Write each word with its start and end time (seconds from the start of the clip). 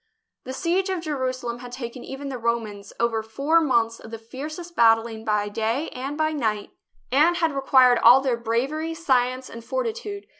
The 0.45 0.53
siege 0.53 0.89
of 0.89 1.01
Jerusalem 1.03 1.59
had 1.59 1.71
taken 1.71 2.03
even 2.03 2.29
the 2.29 2.39
Ro 2.39 2.59
mans 2.59 2.91
over 2.99 3.21
four 3.21 3.61
months 3.61 3.99
of 3.99 4.09
the 4.09 4.17
fiercest 4.17 4.75
battling 4.75 5.23
by 5.23 5.47
day 5.47 5.89
and 5.89 6.17
by 6.17 6.31
night, 6.31 6.71
and 7.11 7.37
had 7.37 7.51
required 7.51 7.99
all 7.99 8.19
their 8.19 8.35
bra 8.35 8.61
THE 8.61 8.65
BOOK 8.65 8.65
OF 8.65 8.69
FAMOUS 8.69 8.97
SIEGES 8.97 9.05
very, 9.05 9.05
science, 9.21 9.49
and 9.51 9.63
fortitude. 9.63 10.25